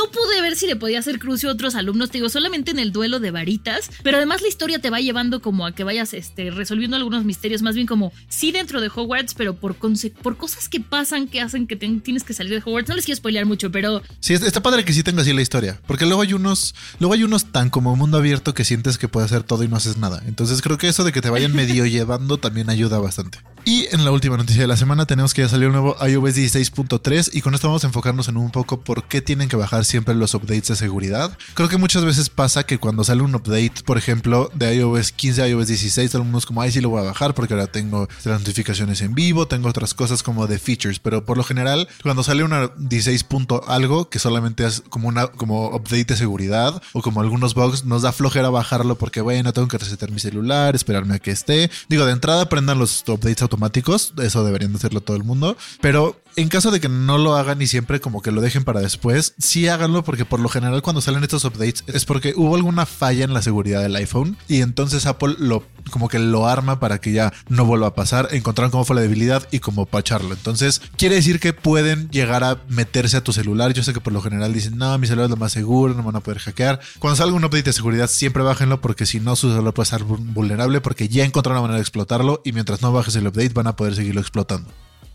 No 0.00 0.10
pude 0.10 0.40
ver 0.40 0.56
si 0.56 0.66
le 0.66 0.76
podía 0.76 0.98
hacer 0.98 1.18
crucio 1.18 1.50
a 1.50 1.52
otros 1.52 1.74
alumnos, 1.74 2.08
te 2.08 2.16
digo, 2.16 2.30
solamente 2.30 2.70
en 2.70 2.78
el 2.78 2.90
duelo 2.90 3.20
de 3.20 3.30
varitas, 3.30 3.90
pero 4.02 4.16
además 4.16 4.40
la 4.40 4.48
historia 4.48 4.78
te 4.78 4.88
va 4.88 4.98
llevando 4.98 5.42
como 5.42 5.66
a 5.66 5.72
que 5.72 5.84
vayas 5.84 6.14
este, 6.14 6.50
resolviendo 6.50 6.96
algunos 6.96 7.26
misterios, 7.26 7.60
más 7.60 7.74
bien 7.74 7.86
como 7.86 8.10
sí 8.30 8.50
dentro 8.50 8.80
de 8.80 8.88
Hogwarts, 8.88 9.34
pero 9.34 9.56
por, 9.56 9.76
cosas 9.76 10.70
que 10.70 10.80
pasan 10.80 11.28
que 11.28 11.42
hacen 11.42 11.66
que 11.66 11.76
tienes 11.76 12.24
que 12.24 12.32
salir 12.32 12.54
de 12.54 12.62
Hogwarts. 12.64 12.88
No 12.88 12.96
les 12.96 13.04
quiero 13.04 13.18
spoilear 13.18 13.44
mucho, 13.44 13.70
pero 13.70 14.00
Sí, 14.20 14.32
está 14.32 14.62
padre 14.62 14.86
que 14.86 14.94
sí 14.94 15.02
tenga 15.02 15.20
así 15.20 15.34
la 15.34 15.42
historia, 15.42 15.78
porque 15.86 16.06
luego 16.06 16.22
hay 16.22 16.32
unos, 16.32 16.74
luego 16.98 17.12
hay 17.12 17.22
unos 17.22 17.52
tan 17.52 17.68
como 17.68 17.94
mundo 17.94 18.16
abierto 18.16 18.54
que 18.54 18.64
sientes 18.64 18.96
que 18.96 19.06
puedes 19.06 19.30
hacer 19.30 19.42
todo 19.42 19.64
y 19.64 19.68
no 19.68 19.76
haces 19.76 19.98
nada. 19.98 20.22
Entonces 20.26 20.62
creo 20.62 20.78
que 20.78 20.88
eso 20.88 21.04
de 21.04 21.12
que 21.12 21.20
te 21.20 21.28
vayan 21.28 21.54
medio 21.54 21.84
llevando 21.90 22.38
también 22.38 22.70
ayuda 22.70 22.98
bastante. 23.00 23.40
Y 23.66 23.86
en 23.94 24.04
la 24.04 24.10
última 24.10 24.38
noticia 24.38 24.62
de 24.62 24.68
la 24.68 24.76
semana 24.78 25.04
tenemos 25.04 25.34
que 25.34 25.42
ya 25.42 25.48
salió 25.48 25.66
el 25.66 25.72
nuevo 25.72 25.94
iOS 26.00 26.36
16.3 26.36 27.30
y 27.34 27.42
con 27.42 27.54
esto 27.54 27.68
vamos 27.68 27.84
a 27.84 27.88
enfocarnos 27.88 28.28
en 28.28 28.38
un 28.38 28.50
poco 28.50 28.80
por 28.80 29.04
qué 29.04 29.20
tienen 29.20 29.50
que 29.50 29.56
bajar 29.56 29.84
siempre 29.90 30.14
los 30.14 30.34
updates 30.34 30.68
de 30.68 30.76
seguridad. 30.76 31.36
Creo 31.54 31.68
que 31.68 31.76
muchas 31.76 32.04
veces 32.04 32.30
pasa 32.30 32.64
que 32.64 32.78
cuando 32.78 33.04
sale 33.04 33.22
un 33.22 33.34
update, 33.34 33.82
por 33.84 33.98
ejemplo, 33.98 34.50
de 34.54 34.74
iOS 34.76 35.12
15 35.12 35.42
a 35.42 35.48
iOS 35.48 35.66
16, 35.68 36.10
todo 36.10 36.22
el 36.22 36.24
mundo 36.24 36.38
es 36.38 36.46
como, 36.46 36.62
ay, 36.62 36.72
sí 36.72 36.80
lo 36.80 36.90
voy 36.90 37.00
a 37.00 37.04
bajar 37.04 37.34
porque 37.34 37.54
ahora 37.54 37.66
tengo 37.66 38.08
las 38.24 38.40
notificaciones 38.40 39.02
en 39.02 39.14
vivo, 39.14 39.46
tengo 39.46 39.68
otras 39.68 39.94
cosas 39.94 40.22
como 40.22 40.46
de 40.46 40.58
features, 40.58 40.98
pero 40.98 41.24
por 41.24 41.36
lo 41.36 41.44
general, 41.44 41.88
cuando 42.02 42.22
sale 42.22 42.44
una 42.44 42.70
16 42.78 43.24
punto 43.24 43.62
algo, 43.68 44.08
que 44.08 44.18
solamente 44.18 44.64
es 44.64 44.82
como 44.88 45.08
una 45.08 45.26
como 45.26 45.68
update 45.68 46.04
de 46.04 46.16
seguridad 46.16 46.80
o 46.92 47.02
como 47.02 47.20
algunos 47.20 47.54
bugs, 47.54 47.84
nos 47.84 48.02
da 48.02 48.12
flojera 48.12 48.50
bajarlo 48.50 48.96
porque, 48.96 49.20
bueno, 49.20 49.52
tengo 49.52 49.68
que 49.68 49.78
resetar 49.78 50.10
mi 50.10 50.20
celular, 50.20 50.74
esperarme 50.74 51.14
a 51.14 51.18
que 51.18 51.30
esté. 51.30 51.70
Digo, 51.88 52.06
de 52.06 52.12
entrada 52.12 52.42
aprendan 52.42 52.78
los 52.78 53.04
updates 53.08 53.42
automáticos, 53.42 54.12
eso 54.22 54.44
deberían 54.44 54.72
de 54.72 54.78
hacerlo 54.78 55.00
todo 55.00 55.16
el 55.16 55.24
mundo, 55.24 55.56
pero 55.80 56.20
en 56.36 56.48
caso 56.48 56.70
de 56.70 56.80
que 56.80 56.88
no 56.88 57.18
lo 57.18 57.36
hagan 57.36 57.60
y 57.62 57.66
siempre 57.66 58.00
como 58.00 58.22
que 58.22 58.30
lo 58.30 58.40
dejen 58.40 58.64
para 58.64 58.80
después, 58.80 59.34
sí 59.38 59.68
háganlo 59.68 60.04
porque 60.04 60.24
por 60.24 60.40
lo 60.40 60.48
general 60.48 60.82
cuando 60.82 61.00
salen 61.00 61.22
estos 61.22 61.44
updates 61.44 61.84
es 61.86 62.04
porque 62.04 62.34
hubo 62.36 62.56
alguna 62.56 62.86
falla 62.86 63.24
en 63.24 63.34
la 63.34 63.42
seguridad 63.42 63.82
del 63.82 63.96
iPhone 63.96 64.36
y 64.48 64.60
entonces 64.62 65.06
Apple 65.06 65.36
lo 65.38 65.64
como 65.90 66.08
que 66.08 66.18
lo 66.18 66.46
arma 66.46 66.80
para 66.80 67.00
que 67.00 67.12
ya 67.12 67.32
no 67.48 67.64
vuelva 67.64 67.88
a 67.88 67.94
pasar, 67.94 68.28
encontraron 68.32 68.70
cómo 68.70 68.84
fue 68.84 68.96
la 68.96 69.02
debilidad 69.02 69.46
y 69.50 69.60
cómo 69.60 69.86
pacharlo. 69.86 70.34
Entonces, 70.34 70.80
quiere 70.96 71.16
decir 71.16 71.40
que 71.40 71.52
pueden 71.52 72.08
llegar 72.10 72.44
a 72.44 72.60
meterse 72.68 73.16
a 73.16 73.24
tu 73.24 73.32
celular. 73.32 73.72
Yo 73.72 73.82
sé 73.82 73.92
que 73.92 74.00
por 74.00 74.12
lo 74.12 74.20
general 74.20 74.52
dicen, 74.52 74.78
no, 74.78 74.96
mi 74.98 75.06
celular 75.06 75.24
es 75.26 75.30
lo 75.30 75.36
más 75.36 75.52
seguro, 75.52 75.94
no 75.94 76.02
van 76.02 76.16
a 76.16 76.20
poder 76.20 76.40
hackear. 76.40 76.80
Cuando 76.98 77.16
salga 77.16 77.34
un 77.34 77.44
update 77.44 77.64
de 77.64 77.72
seguridad, 77.72 78.08
siempre 78.08 78.42
bájenlo 78.42 78.80
porque 78.80 79.06
si 79.06 79.20
no, 79.20 79.36
su 79.36 79.50
celular 79.50 79.74
puede 79.74 79.84
estar 79.84 80.04
vulnerable 80.04 80.80
porque 80.80 81.08
ya 81.08 81.24
encontraron 81.24 81.58
una 81.58 81.68
manera 81.68 81.78
de 81.78 81.82
explotarlo 81.82 82.42
y 82.44 82.52
mientras 82.52 82.82
no 82.82 82.92
bajes 82.92 83.16
el 83.16 83.26
update 83.26 83.50
van 83.50 83.66
a 83.66 83.76
poder 83.76 83.94
seguirlo 83.94 84.20
explotando. 84.20 84.70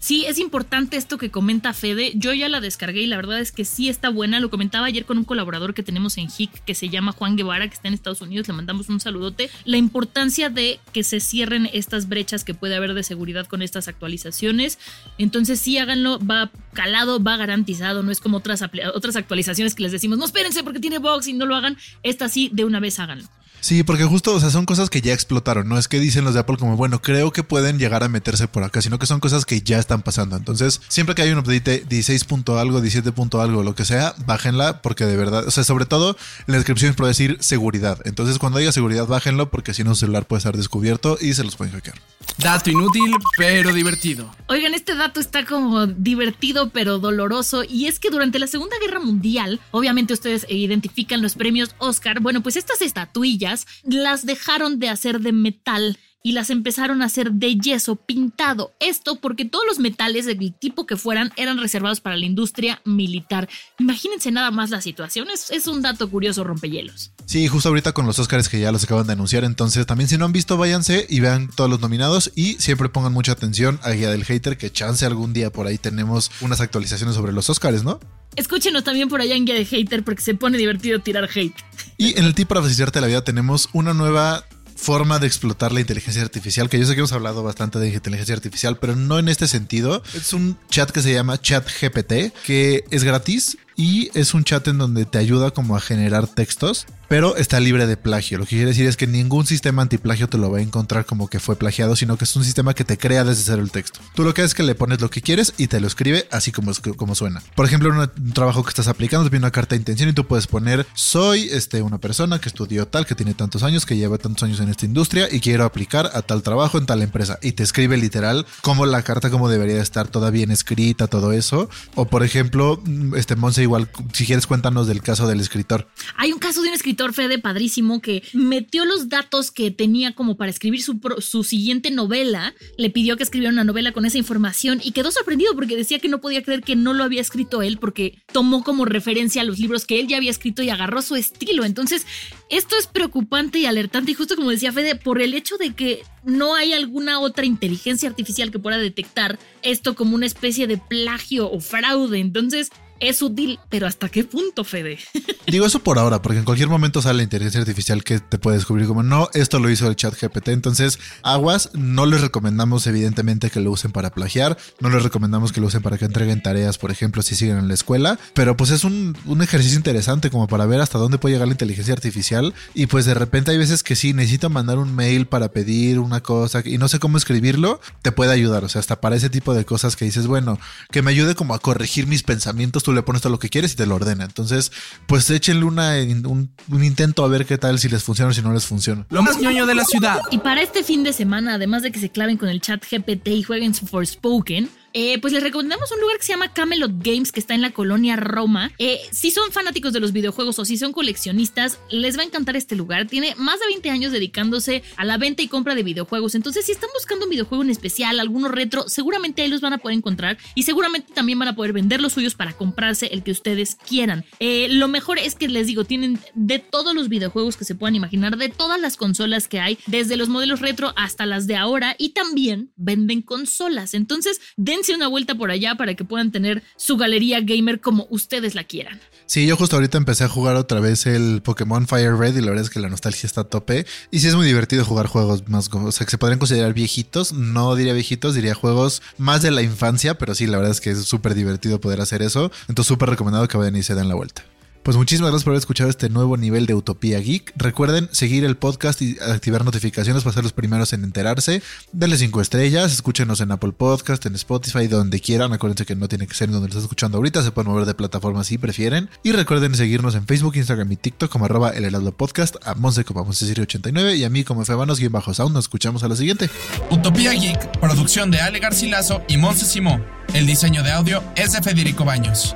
Sí, 0.06 0.24
es 0.28 0.38
importante 0.38 0.98
esto 0.98 1.18
que 1.18 1.32
comenta 1.32 1.74
Fede. 1.74 2.12
Yo 2.14 2.32
ya 2.32 2.48
la 2.48 2.62
descargué 2.62 3.02
y 3.02 3.08
la 3.08 3.16
verdad 3.16 3.40
es 3.40 3.52
que 3.52 3.66
sí 3.66 3.90
está 3.90 4.10
buena. 4.10 4.40
Lo 4.40 4.52
comentaba 4.52 4.86
ayer 4.86 5.04
con 5.04 5.18
un 5.18 5.24
colaborador 5.24 5.74
que 5.74 5.82
tenemos 5.82 6.20
en 6.20 6.28
HIC 6.30 6.64
que 6.64 6.76
se 6.76 6.90
llama 6.90 7.12
Juan 7.12 7.36
Guevara, 7.36 7.68
que 7.68 7.74
está 7.74 7.88
en 7.88 7.96
Estados 7.96 8.22
Unidos. 8.22 8.48
Le 8.48 8.54
mandamos 8.54 8.88
un 8.90 9.00
saludote. 9.00 9.50
La 9.64 9.78
importancia 9.78 10.52
de 10.52 10.80
que 10.94 11.04
se 11.04 11.20
cierren 11.20 11.68
estas 11.74 12.08
brechas 12.08 12.44
que 12.44 12.54
puede 12.54 12.76
haber 12.76 12.94
de 12.94 13.02
seguridad 13.02 13.48
con 13.48 13.64
estas 13.64 13.88
actualizaciones. 13.88 14.78
Entonces, 15.18 15.60
sí, 15.60 15.80
háganlo. 15.80 16.20
Va 16.20 16.52
calado, 16.74 17.20
va 17.20 17.36
garantizado. 17.38 18.04
No 18.04 18.12
es 18.12 18.20
como 18.20 18.38
otras, 18.38 18.64
otras 18.94 19.16
actualizaciones 19.16 19.74
que 19.74 19.82
les 19.82 19.92
decimos, 19.92 20.20
no 20.20 20.26
espérense 20.26 20.64
porque 20.64 20.80
tiene 20.80 21.00
box 21.00 21.26
y 21.26 21.34
no 21.34 21.48
lo 21.48 21.56
hagan. 21.56 21.78
Esta 22.04 22.30
sí, 22.30 22.52
de 22.54 22.64
una 22.64 22.80
vez 22.80 23.00
háganlo. 23.00 23.26
Sí, 23.62 23.84
porque 23.84 24.04
justo, 24.06 24.34
o 24.34 24.40
sea, 24.40 24.50
son 24.50 24.66
cosas 24.66 24.90
que 24.90 25.02
ya 25.02 25.14
explotaron. 25.14 25.68
No 25.68 25.78
es 25.78 25.88
que 25.88 26.00
dicen 26.00 26.24
los 26.24 26.34
de 26.34 26.42
Apple 26.42 26.58
como, 26.58 26.78
bueno, 26.78 27.02
creo 27.02 27.32
que 27.32 27.44
pueden 27.44 27.80
llegar 27.80 28.04
a 28.04 28.10
meterse 28.10 28.48
por 28.48 28.64
acá, 28.64 28.82
sino 28.82 29.00
que 29.00 29.06
son 29.06 29.20
cosas 29.20 29.46
que 29.46 29.62
ya 29.62 29.80
están 29.80 30.02
pasando. 30.02 30.36
Entonces, 30.36 30.82
siempre 30.88 31.16
que 31.16 31.24
hay 31.24 31.32
un 31.32 31.40
update 31.40 31.86
16 31.88 32.24
punto 32.26 32.60
algo, 32.60 32.82
17 32.82 33.12
punto 33.12 33.42
algo, 33.42 33.64
lo 33.64 33.76
que 33.76 33.86
sea, 33.86 34.16
bájenla 34.26 34.82
porque 34.82 35.06
de 35.06 35.18
verdad, 35.18 35.48
o 35.48 35.52
sea, 35.52 35.64
sobre 35.64 35.86
todo 35.86 36.16
la 36.46 36.56
descripción 36.56 36.92
es 36.92 36.96
por 36.96 37.08
decir 37.08 37.38
seguridad. 37.40 38.00
Entonces, 38.06 38.38
cuando 38.40 38.60
haya 38.60 38.72
seguridad, 38.72 39.08
bájenlo 39.08 39.50
porque 39.50 39.74
si 39.74 39.84
no, 39.84 39.96
su 39.96 40.02
celular 40.02 40.28
puede 40.28 40.40
estar 40.40 40.56
descubierto 40.56 41.18
y 41.20 41.34
se 41.34 41.44
los 41.44 41.56
pueden 41.56 41.74
hackear. 41.74 42.00
Dato 42.38 42.70
inútil, 42.70 43.16
pero 43.38 43.74
divertido. 43.74 44.30
Oigan, 44.48 44.74
este 44.74 44.96
dato 44.96 45.20
está 45.20 45.46
como 45.46 45.88
divertido, 45.88 46.70
pero 46.70 47.00
doloroso. 47.00 47.64
Y 47.64 47.88
es 47.88 48.00
que 48.00 48.10
durante 48.10 48.40
la 48.40 48.48
Segunda 48.48 48.76
Guerra 48.80 49.00
Mundial, 49.00 49.60
obviamente 49.72 50.14
ustedes 50.14 50.46
identifican 50.50 51.22
los 51.22 51.36
premios 51.36 51.76
Oscar. 51.78 52.20
Bueno, 52.20 52.42
pues 52.42 52.58
estas 52.58 52.82
estatuillas 52.82 53.55
las 53.84 54.26
dejaron 54.26 54.80
de 54.80 54.90
hacer 54.90 55.20
de 55.22 55.32
metal 55.32 55.98
y 56.26 56.32
las 56.32 56.50
empezaron 56.50 57.04
a 57.04 57.06
hacer 57.06 57.34
de 57.34 57.56
yeso 57.56 57.98
pintado. 57.98 58.74
Esto 58.80 59.18
porque 59.22 59.46
todos 59.46 59.64
los 59.68 59.78
metales 59.78 60.26
del 60.26 60.56
tipo 60.56 60.88
que 60.88 60.98
fueran 60.98 61.32
eran 61.38 61.60
reservados 61.60 62.02
para 62.02 62.18
la 62.18 62.26
industria 62.26 62.82
militar. 62.84 63.48
Imagínense 63.78 64.32
nada 64.32 64.50
más 64.50 64.72
la 64.72 64.82
situación, 64.82 65.28
es, 65.30 65.68
un 65.68 65.84
dato 65.84 66.10
curioso 66.10 66.44
rompehielos. 66.44 67.12
Sí, 67.28 67.48
justo 67.48 67.70
ahorita 67.70 67.92
con 67.92 68.08
los 68.08 68.18
Oscars 68.18 68.50
que 68.50 68.60
ya 68.60 68.72
los 68.72 68.84
acaban 68.84 69.06
de 69.06 69.14
anunciar, 69.14 69.44
entonces 69.44 69.86
también 69.86 70.10
si 70.10 70.18
no 70.18 70.26
han 70.26 70.32
visto 70.32 70.58
váyanse 70.58 71.06
y 71.08 71.20
vean 71.20 71.48
todos 71.56 71.70
los 71.70 71.80
nominados 71.80 72.32
y 72.34 72.56
siempre 72.56 72.90
pongan 72.90 73.14
mucha 73.14 73.34
atención 73.34 73.80
a 73.84 73.92
Guía 73.92 74.10
del 74.10 74.26
Hater 74.26 74.58
que 74.58 74.72
chance 74.72 75.06
algún 75.06 75.32
día 75.32 75.52
por 75.52 75.68
ahí 75.68 75.78
tenemos 75.78 76.32
unas 76.42 76.60
actualizaciones 76.60 77.14
sobre 77.14 77.34
los 77.34 77.52
Oscars, 77.52 77.84
¿no? 77.84 78.00
Escúchenos 78.36 78.84
también 78.84 79.10
por 79.10 79.22
allá 79.22 79.36
en 79.36 79.46
Guía 79.46 79.56
de 79.56 79.66
Hater 79.66 80.04
porque 80.04 80.24
se 80.24 80.34
pone 80.34 80.58
divertido 80.58 81.00
tirar 81.02 81.30
hate. 81.34 81.56
Y 81.98 82.18
en 82.18 82.26
el 82.26 82.34
tip 82.34 82.48
para 82.48 82.64
facilitarte 82.64 83.00
la 83.00 83.08
vida 83.08 83.24
tenemos 83.24 83.70
una 83.74 83.94
nueva 83.94 84.44
forma 84.76 85.20
de 85.20 85.28
explotar 85.28 85.72
la 85.72 85.80
inteligencia 85.80 86.22
artificial, 86.22 86.70
que 86.70 86.80
yo 86.80 86.86
sé 86.86 86.94
que 86.94 87.00
hemos 87.00 87.14
hablado 87.14 87.44
bastante 87.44 87.80
de 87.80 87.90
inteligencia 87.90 88.36
artificial, 88.36 88.78
pero 88.78 88.96
no 88.96 89.20
en 89.20 89.30
este 89.30 89.48
sentido. 89.48 90.04
Es 90.14 90.34
un 90.34 90.58
chat 90.70 90.92
que 90.92 91.02
se 91.02 91.14
llama 91.14 91.42
Chat 91.42 91.68
GPT, 91.68 92.34
que 92.46 92.84
es 92.92 93.04
gratis 93.04 93.58
y 93.76 94.10
es 94.14 94.34
un 94.34 94.44
chat 94.44 94.68
en 94.68 94.78
donde 94.78 95.06
te 95.06 95.18
ayuda 95.18 95.52
como 95.52 95.76
a 95.76 95.82
generar 95.82 96.28
textos, 96.28 96.86
pero 97.08 97.36
está 97.36 97.60
libre 97.60 97.88
de 97.88 97.98
plagio. 97.98 98.38
Lo 98.38 98.46
que 98.46 98.56
quiere 98.56 98.68
decir 98.68 98.88
es 98.88 98.98
que 98.98 99.08
ningún 99.08 99.46
sistema 99.46 99.82
antiplagio 99.82 100.28
te 100.28 100.38
lo 100.38 100.50
va 100.50 100.60
a 100.60 100.62
encontrar 100.62 101.06
como 101.06 101.28
que 101.28 101.40
fue 101.40 101.56
plagiado, 101.56 101.96
sino 101.96 102.18
que 102.18 102.24
es 102.24 102.36
un 102.36 102.44
sistema 102.44 102.74
que 102.74 102.84
te 102.84 102.98
crea 102.98 103.24
desde 103.24 103.44
cero 103.44 103.62
el 103.62 103.72
texto. 103.72 104.00
Tú 104.16 104.24
lo 104.24 104.34
que 104.34 104.42
haces 104.42 104.52
es 104.52 104.56
que 104.56 104.64
le 104.64 104.76
pones 104.76 105.02
lo 105.02 105.10
que 105.10 105.22
quieres 105.22 105.54
y 105.58 105.68
te 105.68 105.80
lo 105.80 105.88
escribe 105.88 106.28
así 106.32 106.52
como, 106.52 106.72
como 106.96 107.16
suena. 107.16 107.44
Por 107.56 107.66
ejemplo, 107.66 107.90
en 107.90 108.00
un 108.00 108.34
trabajo 108.34 108.64
que 108.64 108.70
estás 108.70 108.88
aplicando, 108.88 109.26
te 109.26 109.30
viene 109.30 109.44
una 109.44 109.52
carta 109.52 109.76
de 109.76 109.80
intención 109.80 110.10
y 110.10 110.14
tú 110.14 110.26
puedes 110.26 110.48
poner, 110.48 110.88
soy 110.94 111.50
este, 111.52 111.82
una 111.82 111.98
persona 111.98 112.40
que 112.40 112.50
estudió 112.50 112.88
tal, 112.88 113.06
que 113.06 113.16
tiene 113.16 113.34
tantos 113.34 113.64
años, 113.64 113.86
que 113.86 113.98
lleva 113.98 114.18
tantos 114.18 114.44
años 114.44 114.60
en 114.60 114.65
esta 114.70 114.86
industria 114.86 115.28
y 115.32 115.40
quiero 115.40 115.66
aplicar 115.66 116.10
a 116.14 116.22
tal 116.22 116.44
trabajo 116.44 116.78
en 116.78 116.86
tal 116.86 117.02
empresa. 117.02 117.40
Y 117.42 117.54
te 117.54 117.64
escribe 117.64 117.98
literal 117.98 118.46
como 118.62 118.86
la 118.86 119.04
carta, 119.04 119.30
como 119.30 119.50
debería 119.50 119.82
estar 119.82 120.08
toda 120.08 120.30
bien 120.30 120.52
escrita, 120.52 121.08
todo 121.08 121.32
eso. 121.32 121.70
O 121.96 122.06
por 122.06 122.24
ejemplo, 122.24 122.82
este 123.16 123.36
Monse 123.36 123.62
igual, 123.64 123.90
si 124.14 124.26
quieres 124.26 124.48
cuéntanos 124.48 124.88
del 124.88 125.02
caso 125.02 125.28
del 125.28 125.40
escritor. 125.40 125.88
Hay 126.16 126.32
un 126.32 126.40
caso 126.40 126.62
de 126.62 126.70
un 126.70 126.74
escritor, 126.74 127.14
Fede, 127.14 127.40
padrísimo, 127.40 128.02
que 128.02 128.24
metió 128.34 128.86
los 128.86 129.10
datos 129.10 129.52
que 129.52 129.72
tenía 129.72 130.14
como 130.14 130.38
para 130.38 130.52
escribir 130.52 130.82
su, 130.82 131.00
su 131.20 131.44
siguiente 131.44 131.92
novela, 131.92 132.54
le 132.78 132.90
pidió 132.90 133.18
que 133.18 133.24
escribiera 133.24 133.52
una 133.52 133.64
novela 133.64 133.92
con 133.92 134.06
esa 134.06 134.18
información 134.18 134.80
y 134.84 134.92
quedó 134.92 135.12
sorprendido 135.12 135.56
porque 135.56 135.76
decía 135.76 136.00
que 136.00 136.10
no 136.10 136.22
podía 136.22 136.44
creer 136.44 136.62
que 136.62 136.76
no 136.76 136.94
lo 136.94 137.04
había 137.04 137.22
escrito 137.22 137.62
él 137.62 137.78
porque 137.78 138.20
tomó 138.32 138.64
como 138.64 138.86
referencia 138.86 139.42
a 139.42 139.46
los 139.46 139.60
libros 139.60 139.86
que 139.86 140.00
él 140.00 140.08
ya 140.08 140.18
había 140.18 140.32
escrito 140.32 140.64
y 140.64 140.70
agarró 140.70 141.02
su 141.02 141.16
estilo. 141.16 141.66
Entonces, 141.66 142.06
esto 142.50 142.78
es 142.78 142.88
preocupante 142.88 143.60
y 143.60 143.66
alertante 143.66 144.12
y 144.12 144.14
justo 144.14 144.36
como 144.36 144.52
decía 144.52 144.72
Fede, 144.72 144.96
por 144.96 145.22
el 145.22 145.34
hecho 145.34 145.58
de 145.58 145.74
que 145.74 146.04
no 146.24 146.56
hay 146.56 146.74
alguna 146.74 147.20
otra 147.20 147.46
inteligencia 147.46 148.10
artificial 148.10 148.52
que 148.52 148.60
pueda 148.60 148.78
detectar 148.78 149.40
esto 149.62 149.96
como 149.96 150.16
una 150.16 150.26
especie 150.26 150.68
de 150.68 150.78
plagio 150.78 151.52
o 151.52 151.60
fraude. 151.60 152.20
Entonces, 152.20 152.72
es 153.00 153.22
útil, 153.22 153.60
pero 153.70 153.88
¿hasta 153.88 154.10
qué 154.10 154.24
punto, 154.24 154.64
Fede? 154.64 155.00
Digo 155.48 155.66
eso 155.66 155.80
por 155.80 156.00
ahora, 156.00 156.22
porque 156.22 156.40
en 156.40 156.46
cualquier 156.46 156.70
momento 156.70 157.02
sale 157.02 157.18
la 157.18 157.24
inteligencia 157.24 157.60
artificial 157.60 158.04
que 158.04 158.20
te 158.20 158.38
puede 158.38 158.58
descubrir 158.58 158.88
como 158.88 159.04
no, 159.04 159.30
esto 159.34 159.60
lo 159.60 159.70
hizo 159.70 159.88
el 159.88 159.96
chat 159.96 160.20
GPT. 160.20 160.50
Entonces, 160.50 161.00
aguas, 161.22 161.70
no 161.74 162.06
les 162.06 162.22
recomendamos 162.22 162.88
evidentemente 162.88 163.50
que 163.50 163.60
lo 163.60 163.72
usen 163.72 163.92
para 163.92 164.12
plagiar, 164.12 164.58
no 164.80 164.90
les 164.90 165.04
recomendamos 165.04 165.52
que 165.52 165.62
lo 165.62 165.68
usen 165.68 165.82
para 165.82 165.98
que 165.98 166.06
entreguen 166.06 166.42
tareas, 166.42 166.78
por 166.78 166.92
ejemplo, 166.92 167.22
si 167.22 167.36
siguen 167.36 167.58
en 167.58 167.68
la 167.68 167.74
escuela, 167.74 168.18
pero 168.34 168.58
pues 168.58 168.72
es 168.72 168.84
un, 168.84 169.18
un 169.26 169.42
ejercicio 169.42 169.78
interesante 169.78 170.30
como 170.30 170.48
para 170.48 170.66
ver 170.66 170.82
hasta 170.82 170.98
dónde 170.98 171.18
puede 171.18 171.36
llegar 171.36 171.48
la 171.48 171.54
inteligencia 171.54 171.94
artificial 171.94 172.54
y 172.74 172.88
pues 172.88 173.06
de 173.06 173.14
repente 173.14 173.52
hay 173.52 173.58
veces 173.58 173.84
que 173.84 173.96
sí, 173.96 174.14
necesito 174.14 174.50
mandar 174.50 174.78
un 174.78 174.96
mail 174.96 175.28
para 175.28 175.50
pedir 175.50 176.00
una 176.00 176.22
cosa 176.22 176.62
y 176.64 176.78
no 176.78 176.88
sé 176.88 177.00
cómo 177.00 177.18
escribirlo, 177.18 177.80
te 178.02 178.12
puede 178.12 178.32
ayudar, 178.32 178.64
o 178.64 178.70
sea, 178.70 178.80
hasta 178.80 179.02
para 179.02 179.16
ese 179.16 179.30
tipo 179.30 179.54
de 179.54 179.66
cosas 179.66 179.96
que 179.96 180.06
dices, 180.06 180.28
bueno, 180.28 180.60
que 180.92 181.02
me 181.02 181.12
ayude 181.12 181.36
como 181.36 181.54
a 181.54 181.60
corregir 181.60 182.08
mis 182.08 182.24
pensamientos 182.24 182.84
tú 182.86 182.94
le 182.94 183.04
pones 183.04 183.22
todo 183.22 183.32
lo 183.32 183.40
que 183.40 183.50
quieres 183.50 183.74
y 183.74 183.76
te 183.76 183.86
lo 183.86 183.96
ordena. 183.96 184.24
Entonces, 184.24 184.72
pues 185.08 185.30
échenle 185.30 185.66
una, 185.66 185.96
un, 185.96 186.52
un 186.70 186.84
intento 186.84 187.26
a 187.26 187.28
ver 187.28 187.46
qué 187.46 187.58
tal, 187.58 187.80
si 187.80 187.90
les 187.90 188.04
funciona 188.04 188.32
o 188.32 188.34
si 188.34 188.42
no 188.42 188.54
les 188.54 188.66
funciona. 188.66 189.06
Lo 189.10 189.24
más 189.24 189.40
ñoño 189.40 189.66
de 189.66 189.76
la 189.76 189.84
ciudad. 189.84 190.20
Y 190.32 190.38
para 190.38 190.62
este 190.62 190.84
fin 190.84 191.04
de 191.04 191.12
semana, 191.12 191.56
además 191.56 191.82
de 191.84 191.92
que 191.92 192.00
se 192.00 192.10
claven 192.10 192.38
con 192.38 192.48
el 192.48 192.62
chat 192.62 192.84
GPT 192.90 193.28
y 193.30 193.44
jueguen 193.44 193.74
su 193.74 193.88
Forspoken, 193.88 194.70
eh, 194.98 195.20
pues 195.20 195.34
les 195.34 195.44
recomendamos 195.44 195.92
un 195.92 196.00
lugar 196.00 196.16
que 196.18 196.24
se 196.24 196.32
llama 196.32 196.54
Camelot 196.54 196.94
Games, 197.04 197.34
que 197.34 197.42
está 197.42 197.54
en 197.54 197.62
la 197.62 197.72
colonia 197.72 198.16
Roma. 198.16 198.72
Eh, 198.80 199.02
si 199.12 199.30
son 199.30 199.52
fanáticos 199.52 199.92
de 199.92 200.00
los 200.00 200.14
videojuegos 200.14 200.58
o 200.58 200.64
si 200.64 200.78
son 200.78 200.94
coleccionistas, 200.94 201.80
les 201.90 202.18
va 202.18 202.22
a 202.22 202.26
encantar 202.26 202.56
este 202.56 202.78
lugar. 202.78 203.06
Tiene 203.06 203.36
más 203.36 203.60
de 203.60 203.68
20 203.68 203.90
años 203.90 204.14
dedicándose 204.14 204.84
a 204.96 205.04
la 205.04 205.18
venta 205.18 205.42
y 205.42 205.50
compra 205.50 205.76
de 205.76 205.84
videojuegos. 205.84 206.34
Entonces, 206.34 206.66
si 206.66 206.72
están 206.72 206.90
buscando 206.94 207.26
un 207.26 207.32
videojuego 207.32 207.62
en 207.62 207.72
especial, 207.72 208.22
alguno 208.22 208.48
retro, 208.48 208.88
seguramente 208.88 209.42
ahí 209.42 209.50
los 209.50 209.60
van 209.60 209.74
a 209.74 209.80
poder 209.80 209.98
encontrar 209.98 210.38
y 210.56 210.64
seguramente 210.64 211.12
también 211.14 211.40
van 211.40 211.50
a 211.50 211.56
poder 211.58 211.74
vender 211.74 212.00
los 212.00 212.14
suyos 212.14 212.36
para 212.36 212.54
comprarse 212.54 213.08
el 213.08 213.22
que 213.22 213.32
ustedes 213.32 213.76
quieran. 213.76 214.24
Eh, 214.40 214.68
lo 214.70 214.88
mejor 214.88 215.20
es 215.20 215.36
que 215.36 215.50
les 215.50 215.68
digo, 215.68 215.84
tienen 215.84 216.20
de 216.36 216.60
todos 216.60 216.96
los 216.96 217.10
videojuegos 217.10 217.58
que 217.58 217.66
se 217.66 217.76
puedan 217.76 217.96
imaginar, 217.96 218.38
de 218.38 218.48
todas 218.48 218.80
las 218.80 218.96
consolas 218.96 219.50
que 219.50 219.60
hay, 219.60 219.78
desde 219.88 220.16
los 220.16 220.30
modelos 220.30 220.62
retro 220.62 220.94
hasta 220.96 221.26
las 221.26 221.48
de 221.48 221.58
ahora 221.58 221.98
y 222.00 222.12
también 222.12 222.72
venden 222.78 223.22
consolas. 223.22 223.94
Entonces, 223.94 224.40
den 224.86 224.96
una 224.96 225.08
vuelta 225.08 225.36
por 225.36 225.52
allá 225.52 225.76
para 225.76 225.96
que 225.96 226.04
puedan 226.04 226.32
tener 226.32 226.64
su 226.76 226.98
galería 226.98 227.40
gamer 227.42 227.82
como 227.82 228.08
ustedes 228.10 228.56
la 228.56 228.64
quieran. 228.64 229.00
Sí, 229.26 229.48
yo 229.48 229.58
justo 229.58 229.76
ahorita 229.76 229.98
empecé 229.98 230.24
a 230.24 230.30
jugar 230.30 230.56
otra 230.56 230.80
vez 230.80 231.08
el 231.08 231.42
Pokémon 231.42 231.88
Fire 231.88 232.16
Red 232.16 232.36
y 232.38 232.42
la 232.42 232.50
verdad 232.50 232.64
es 232.64 232.70
que 232.70 232.80
la 232.80 232.90
nostalgia 232.90 233.26
está 233.26 233.42
a 233.42 233.44
tope. 233.46 233.86
Y 234.12 234.20
sí 234.20 234.28
es 234.28 234.36
muy 234.36 234.46
divertido 234.46 234.86
jugar 234.86 235.08
juegos 235.08 235.48
más, 235.48 235.70
o 235.74 235.92
sea, 235.92 236.06
que 236.06 236.12
se 236.12 236.18
podrían 236.18 236.40
considerar 236.40 236.74
viejitos. 236.74 237.34
No 237.34 237.76
diría 237.76 237.94
viejitos, 237.94 238.36
diría 238.36 238.54
juegos 238.54 239.02
más 239.18 239.42
de 239.42 239.52
la 239.52 239.64
infancia, 239.64 240.18
pero 240.18 240.36
sí, 240.36 240.46
la 240.46 240.58
verdad 240.58 240.72
es 240.72 240.82
que 240.82 240.92
es 240.92 241.06
súper 241.06 241.34
divertido 241.34 241.80
poder 241.80 242.02
hacer 242.02 242.22
eso. 242.22 242.52
Entonces, 242.68 242.88
súper 242.88 243.10
recomendado 243.10 243.48
que 243.48 243.58
vayan 243.58 243.76
y 243.76 243.84
se 243.84 243.96
den 243.96 244.08
la 244.08 244.16
vuelta. 244.16 244.44
Pues 244.86 244.98
muchísimas 244.98 245.32
gracias 245.32 245.46
por 245.46 245.54
haber 245.54 245.62
escuchado 245.62 245.90
este 245.90 246.10
nuevo 246.10 246.38
nivel 246.38 246.68
de 246.68 246.76
Utopía 246.76 247.18
Geek. 247.20 247.54
Recuerden 247.56 248.08
seguir 248.12 248.46
el 248.46 248.56
podcast 248.56 249.02
y 249.02 249.18
activar 249.20 249.66
notificaciones 249.66 250.22
para 250.24 250.36
ser 250.36 250.44
los 250.44 250.54
primeros 250.54 250.94
en 250.94 251.04
enterarse. 251.04 251.64
Denle 251.92 252.20
cinco 252.20 252.40
estrellas, 252.40 252.94
escúchenos 252.94 253.42
en 253.42 253.52
Apple 253.52 253.72
Podcast, 253.72 254.24
en 254.28 254.36
Spotify, 254.36 254.86
donde 254.86 255.20
quieran. 255.22 255.54
Acuérdense 255.54 255.88
que 255.88 255.96
no 255.96 256.08
tiene 256.08 256.28
que 256.28 256.36
ser 256.36 256.52
donde 256.52 256.68
lo 256.68 256.70
estás 256.70 256.84
escuchando 256.84 257.18
ahorita, 257.18 257.42
se 257.42 257.50
pueden 257.50 257.72
mover 257.72 257.88
de 257.88 257.96
plataforma 257.96 258.44
si 258.44 258.60
prefieren. 258.60 259.10
Y 259.24 259.32
recuerden 259.32 259.74
seguirnos 259.74 260.14
en 260.14 260.28
Facebook, 260.28 260.56
Instagram 260.56 260.92
y 260.92 260.98
TikTok 260.98 261.32
como 261.32 261.46
arroba 261.46 261.72
el 261.72 261.84
helado 261.84 262.12
podcast, 262.12 262.56
a 262.64 262.76
Monse 262.76 263.04
como 263.06 263.26
Monse89 263.26 264.18
y 264.18 264.24
a 264.24 264.30
mí 264.30 264.44
como 264.44 264.64
Febanos-Sound. 264.66 265.52
Nos 265.52 265.66
escuchamos 265.66 266.04
a 266.04 266.10
la 266.10 266.16
siguiente. 266.16 266.48
Utopía 266.92 267.32
Geek, 267.32 267.80
producción 267.80 268.30
de 268.30 268.40
Ale 268.40 268.60
Garcilaso 268.60 269.24
y 269.28 269.38
Monse 269.38 269.66
Simó. 269.66 270.00
El 270.36 270.46
diseño 270.46 270.84
de 270.84 270.92
audio 270.92 271.24
es 271.36 271.54
de 271.54 271.64
Federico 271.64 272.06
Baños. 272.06 272.56